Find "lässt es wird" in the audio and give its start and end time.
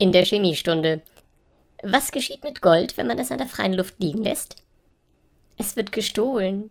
4.22-5.90